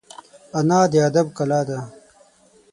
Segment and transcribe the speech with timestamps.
[0.57, 1.79] انا د ادب کلا ده